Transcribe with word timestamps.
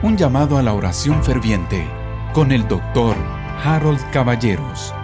Un 0.00 0.16
llamado 0.16 0.58
a 0.58 0.62
la 0.62 0.74
oración 0.74 1.24
ferviente 1.24 1.84
con 2.32 2.52
el 2.52 2.68
doctor 2.68 3.16
Harold 3.64 3.98
Caballeros. 4.12 4.94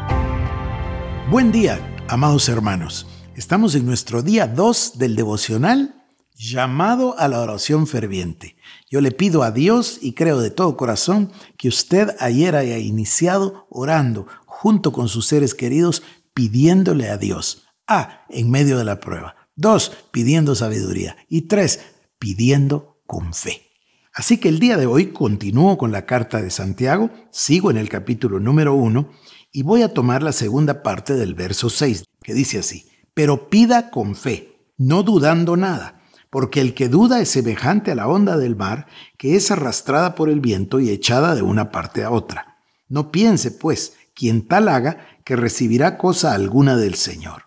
Buen 1.29 1.51
día, 1.51 1.81
amados 2.07 2.49
hermanos. 2.49 3.09
Estamos 3.35 3.75
en 3.75 3.87
nuestro 3.87 4.23
día 4.23 4.47
2 4.47 4.97
del 4.97 5.17
devocional 5.17 6.07
llamado 6.37 7.19
a 7.19 7.27
la 7.27 7.41
oración 7.41 7.89
ferviente. 7.89 8.57
Yo 8.89 9.01
le 9.01 9.11
pido 9.11 9.43
a 9.43 9.51
Dios 9.51 9.99
y 10.01 10.13
creo 10.13 10.39
de 10.39 10.53
todo 10.53 10.77
corazón 10.77 11.33
que 11.57 11.67
usted 11.67 12.15
ayer 12.21 12.55
haya 12.55 12.79
iniciado 12.79 13.67
orando 13.71 14.29
junto 14.47 14.93
con 14.93 15.09
sus 15.09 15.27
seres 15.27 15.57
queridos 15.57 16.05
pidiéndole 16.35 17.11
a 17.11 17.19
Dios. 17.19 17.67
A, 17.89 18.27
en 18.29 18.49
medio 18.49 18.79
de 18.79 18.85
la 18.85 19.01
prueba. 19.01 19.35
Dos, 19.57 19.91
pidiendo 20.13 20.55
sabiduría. 20.55 21.17
Y 21.29 21.49
tres, 21.49 21.81
pidiendo 22.21 23.03
con 23.07 23.35
fe. 23.35 23.74
Así 24.15 24.39
que 24.39 24.49
el 24.49 24.61
día 24.61 24.77
de 24.77 24.87
hoy 24.87 25.07
continúo 25.07 25.77
con 25.77 25.91
la 25.91 26.07
carta 26.07 26.41
de 26.41 26.51
Santiago, 26.51 27.11
sigo 27.33 27.73
en 27.73 27.77
el 27.77 27.89
capítulo 27.89 28.39
número 28.39 28.73
uno 28.73 29.11
y 29.51 29.65
voy 29.65 29.83
a 29.83 29.93
tomar 29.93 30.23
la 30.23 30.31
segunda 30.31 30.85
parte 30.85 31.15
del 31.15 31.35
verso 31.35 31.69
6, 31.69 32.05
que 32.23 32.33
dice 32.33 32.61
así, 32.61 32.87
pero 33.13 33.51
pida 33.51 33.91
con 33.91 34.15
fe, 34.15 34.57
no 34.79 35.03
dudando 35.03 35.57
nada, 35.57 36.01
porque 36.31 36.61
el 36.61 36.75
que 36.75 36.89
duda 36.89 37.21
es 37.21 37.29
semejante 37.29 37.91
a 37.91 37.97
la 37.97 38.07
onda 38.07 38.37
del 38.37 38.55
mar, 38.55 38.87
que 39.19 39.35
es 39.35 39.51
arrastrada 39.51 40.15
por 40.15 40.31
el 40.31 40.39
viento 40.39 40.79
y 40.79 40.91
echada 40.91 41.35
de 41.35 41.43
una 41.43 41.73
parte 41.73 42.05
a 42.05 42.13
otra. 42.13 42.59
No 42.89 43.11
piense, 43.11 43.51
pues, 43.51 43.97
quien 44.15 44.47
tal 44.47 44.69
haga, 44.69 45.07
que 45.25 45.35
recibirá 45.35 45.99
cosa 45.99 46.35
alguna 46.35 46.77
del 46.77 46.95
Señor. 46.95 47.47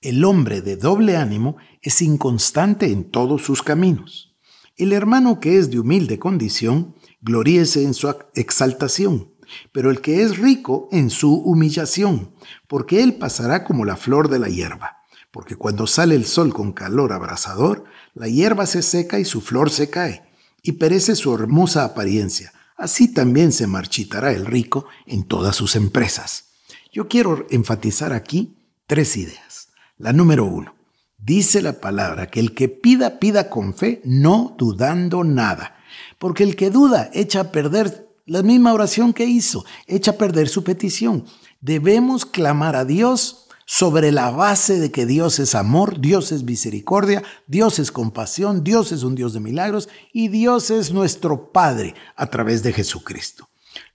El 0.00 0.24
hombre 0.24 0.62
de 0.62 0.76
doble 0.76 1.18
ánimo 1.18 1.56
es 1.82 2.00
inconstante 2.00 2.90
en 2.90 3.10
todos 3.10 3.42
sus 3.42 3.62
caminos. 3.62 4.35
El 4.76 4.92
hermano 4.92 5.40
que 5.40 5.56
es 5.56 5.70
de 5.70 5.80
humilde 5.80 6.18
condición, 6.18 6.94
gloríese 7.22 7.82
en 7.82 7.94
su 7.94 8.14
exaltación, 8.34 9.32
pero 9.72 9.90
el 9.90 10.02
que 10.02 10.20
es 10.20 10.36
rico 10.36 10.90
en 10.92 11.08
su 11.08 11.34
humillación, 11.34 12.34
porque 12.66 13.02
él 13.02 13.14
pasará 13.14 13.64
como 13.64 13.86
la 13.86 13.96
flor 13.96 14.28
de 14.28 14.38
la 14.38 14.48
hierba. 14.48 14.98
Porque 15.30 15.56
cuando 15.56 15.86
sale 15.86 16.14
el 16.14 16.26
sol 16.26 16.52
con 16.52 16.72
calor 16.72 17.14
abrasador, 17.14 17.84
la 18.12 18.28
hierba 18.28 18.66
se 18.66 18.82
seca 18.82 19.18
y 19.18 19.24
su 19.24 19.40
flor 19.40 19.70
se 19.70 19.88
cae, 19.88 20.24
y 20.62 20.72
perece 20.72 21.16
su 21.16 21.34
hermosa 21.34 21.84
apariencia. 21.84 22.52
Así 22.76 23.08
también 23.08 23.52
se 23.52 23.66
marchitará 23.66 24.32
el 24.32 24.44
rico 24.44 24.86
en 25.06 25.24
todas 25.24 25.56
sus 25.56 25.74
empresas. 25.74 26.50
Yo 26.92 27.08
quiero 27.08 27.46
enfatizar 27.48 28.12
aquí 28.12 28.58
tres 28.86 29.16
ideas. 29.16 29.70
La 29.96 30.12
número 30.12 30.44
uno, 30.44 30.75
dice 31.18 31.62
la 31.62 31.80
palabra 31.80 32.28
que 32.28 32.40
el 32.40 32.54
que 32.54 32.68
pida, 32.68 33.18
pida 33.18 33.48
con 33.50 33.74
fe, 33.74 34.00
no 34.04 34.54
dudando 34.58 35.24
nada. 35.24 35.76
Porque 36.18 36.42
el 36.42 36.56
que 36.56 36.70
duda 36.70 37.10
echa 37.12 37.40
a 37.40 37.52
perder 37.52 38.08
la 38.26 38.42
misma 38.42 38.72
oración 38.72 39.12
que 39.12 39.24
hizo, 39.24 39.64
echa 39.86 40.12
a 40.12 40.16
perder 40.16 40.48
su 40.48 40.64
petición. 40.64 41.24
Debemos 41.60 42.24
clamar 42.24 42.76
a 42.76 42.84
Dios 42.84 43.46
sobre 43.66 44.12
la 44.12 44.30
base 44.30 44.78
de 44.78 44.92
que 44.92 45.06
Dios 45.06 45.38
es 45.40 45.54
amor, 45.54 46.00
Dios 46.00 46.30
es 46.32 46.44
misericordia, 46.44 47.22
Dios 47.46 47.78
es 47.78 47.90
compasión, 47.90 48.62
Dios 48.62 48.92
es 48.92 49.02
un 49.02 49.16
Dios 49.16 49.32
de 49.32 49.40
milagros 49.40 49.88
y 50.12 50.28
Dios 50.28 50.70
es 50.70 50.92
nuestro 50.92 51.52
Padre 51.52 51.94
a 52.14 52.28
través 52.28 52.62
de 52.62 52.72
Jesucristo. 52.72 53.48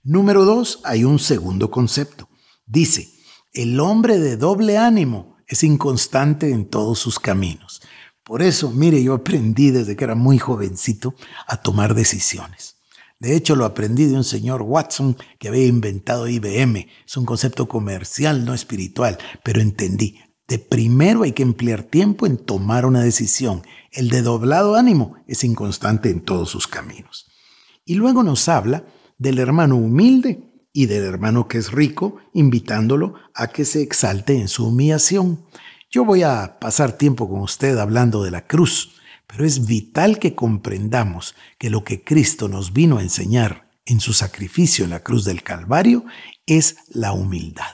Número 0.03 0.45
dos, 0.45 0.81
hay 0.83 1.05
un 1.05 1.19
segundo 1.19 1.71
concepto. 1.71 2.27
Dice, 2.65 3.13
el 3.53 3.79
hombre 3.79 4.19
de 4.19 4.35
doble 4.37 4.77
ánimo 4.77 5.30
es 5.51 5.65
inconstante 5.65 6.49
en 6.49 6.65
todos 6.65 6.97
sus 6.97 7.19
caminos. 7.19 7.81
Por 8.23 8.41
eso, 8.41 8.71
mire, 8.71 9.03
yo 9.03 9.13
aprendí 9.13 9.69
desde 9.69 9.97
que 9.97 10.05
era 10.05 10.15
muy 10.15 10.39
jovencito 10.39 11.13
a 11.45 11.57
tomar 11.57 11.93
decisiones. 11.93 12.77
De 13.19 13.35
hecho, 13.35 13.57
lo 13.57 13.65
aprendí 13.65 14.05
de 14.05 14.15
un 14.15 14.23
señor 14.23 14.61
Watson 14.61 15.17
que 15.39 15.49
había 15.49 15.65
inventado 15.65 16.29
IBM. 16.29 16.87
Es 17.05 17.17
un 17.17 17.25
concepto 17.25 17.67
comercial, 17.67 18.45
no 18.45 18.53
espiritual, 18.53 19.17
pero 19.43 19.59
entendí. 19.59 20.19
De 20.47 20.57
primero 20.57 21.23
hay 21.23 21.33
que 21.33 21.43
emplear 21.43 21.83
tiempo 21.83 22.25
en 22.25 22.37
tomar 22.37 22.85
una 22.85 23.03
decisión. 23.03 23.61
El 23.91 24.09
de 24.09 24.21
doblado 24.21 24.75
ánimo 24.75 25.15
es 25.27 25.43
inconstante 25.43 26.09
en 26.09 26.21
todos 26.21 26.49
sus 26.49 26.65
caminos. 26.65 27.29
Y 27.83 27.95
luego 27.95 28.23
nos 28.23 28.47
habla 28.47 28.85
del 29.17 29.37
hermano 29.37 29.75
humilde 29.75 30.50
y 30.73 30.85
del 30.85 31.03
hermano 31.03 31.47
que 31.47 31.57
es 31.57 31.71
rico, 31.71 32.17
invitándolo 32.33 33.15
a 33.33 33.47
que 33.47 33.65
se 33.65 33.81
exalte 33.81 34.39
en 34.39 34.47
su 34.47 34.67
humillación. 34.67 35.45
Yo 35.89 36.05
voy 36.05 36.23
a 36.23 36.59
pasar 36.59 36.97
tiempo 36.97 37.29
con 37.29 37.41
usted 37.41 37.77
hablando 37.77 38.23
de 38.23 38.31
la 38.31 38.47
cruz, 38.47 38.93
pero 39.27 39.45
es 39.45 39.65
vital 39.65 40.19
que 40.19 40.35
comprendamos 40.35 41.35
que 41.57 41.69
lo 41.69 41.83
que 41.83 42.03
Cristo 42.03 42.47
nos 42.47 42.73
vino 42.73 42.97
a 42.97 43.01
enseñar 43.01 43.69
en 43.85 43.99
su 43.99 44.13
sacrificio 44.13 44.85
en 44.85 44.91
la 44.91 45.03
cruz 45.03 45.25
del 45.25 45.43
Calvario 45.43 46.05
es 46.45 46.77
la 46.89 47.13
humildad. 47.13 47.71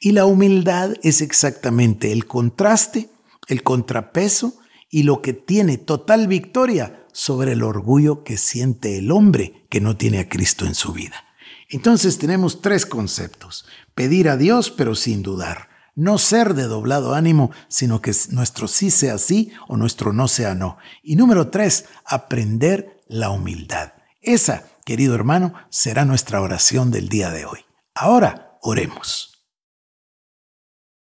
Y 0.00 0.12
la 0.12 0.26
humildad 0.26 0.94
es 1.02 1.20
exactamente 1.20 2.12
el 2.12 2.26
contraste, 2.26 3.10
el 3.48 3.62
contrapeso 3.62 4.54
y 4.90 5.02
lo 5.02 5.22
que 5.22 5.32
tiene 5.32 5.78
total 5.78 6.28
victoria 6.28 7.06
sobre 7.12 7.52
el 7.52 7.62
orgullo 7.62 8.24
que 8.24 8.36
siente 8.36 8.98
el 8.98 9.10
hombre 9.10 9.66
que 9.70 9.80
no 9.80 9.96
tiene 9.96 10.18
a 10.18 10.28
Cristo 10.28 10.66
en 10.66 10.74
su 10.74 10.92
vida. 10.92 11.25
Entonces 11.68 12.18
tenemos 12.18 12.62
tres 12.62 12.86
conceptos. 12.86 13.66
Pedir 13.94 14.28
a 14.28 14.36
Dios 14.36 14.70
pero 14.70 14.94
sin 14.94 15.22
dudar. 15.22 15.68
No 15.94 16.18
ser 16.18 16.54
de 16.54 16.64
doblado 16.64 17.14
ánimo, 17.14 17.50
sino 17.68 18.02
que 18.02 18.14
nuestro 18.30 18.68
sí 18.68 18.90
sea 18.90 19.16
sí 19.18 19.52
o 19.66 19.76
nuestro 19.76 20.12
no 20.12 20.28
sea 20.28 20.54
no. 20.54 20.76
Y 21.02 21.16
número 21.16 21.48
tres, 21.48 21.86
aprender 22.04 23.02
la 23.08 23.30
humildad. 23.30 23.94
Esa, 24.20 24.64
querido 24.84 25.14
hermano, 25.14 25.54
será 25.70 26.04
nuestra 26.04 26.40
oración 26.40 26.90
del 26.90 27.08
día 27.08 27.30
de 27.30 27.46
hoy. 27.46 27.60
Ahora, 27.94 28.58
oremos. 28.60 29.35